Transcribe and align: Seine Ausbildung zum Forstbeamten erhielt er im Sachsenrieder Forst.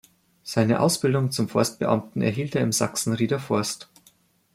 Seine 0.41 0.79
Ausbildung 0.79 1.29
zum 1.29 1.47
Forstbeamten 1.47 2.23
erhielt 2.23 2.55
er 2.55 2.63
im 2.63 2.71
Sachsenrieder 2.71 3.37
Forst. 3.39 3.87